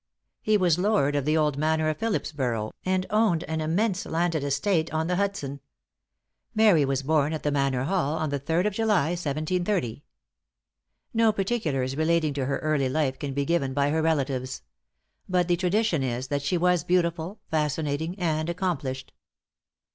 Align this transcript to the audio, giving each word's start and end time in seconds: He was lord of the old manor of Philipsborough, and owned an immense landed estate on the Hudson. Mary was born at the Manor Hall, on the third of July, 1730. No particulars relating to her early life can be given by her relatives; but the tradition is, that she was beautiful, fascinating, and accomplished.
He 0.41 0.57
was 0.57 0.79
lord 0.79 1.15
of 1.15 1.25
the 1.25 1.37
old 1.37 1.59
manor 1.59 1.87
of 1.87 1.97
Philipsborough, 1.99 2.71
and 2.83 3.05
owned 3.11 3.43
an 3.43 3.61
immense 3.61 4.03
landed 4.07 4.43
estate 4.43 4.91
on 4.91 5.05
the 5.05 5.15
Hudson. 5.17 5.59
Mary 6.55 6.83
was 6.85 7.03
born 7.03 7.33
at 7.33 7.43
the 7.43 7.51
Manor 7.51 7.83
Hall, 7.83 8.17
on 8.17 8.31
the 8.31 8.39
third 8.39 8.65
of 8.65 8.73
July, 8.73 9.09
1730. 9.09 10.03
No 11.13 11.31
particulars 11.31 11.95
relating 11.95 12.33
to 12.33 12.47
her 12.47 12.57
early 12.57 12.89
life 12.89 13.19
can 13.19 13.35
be 13.35 13.45
given 13.45 13.75
by 13.75 13.91
her 13.91 14.01
relatives; 14.01 14.63
but 15.29 15.47
the 15.47 15.55
tradition 15.55 16.01
is, 16.01 16.29
that 16.29 16.41
she 16.41 16.57
was 16.57 16.83
beautiful, 16.83 17.39
fascinating, 17.51 18.17
and 18.17 18.49
accomplished. 18.49 19.13